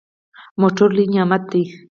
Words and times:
موټر 0.61 0.89
لوی 0.95 1.05
نعمت 1.13 1.43
دی. 1.51 1.63